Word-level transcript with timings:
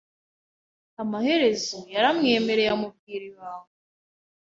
Amaherezo, 1.01 1.77
yaramwemereye 1.93 2.69
amubwira 2.75 3.23
ibanga. 3.31 3.73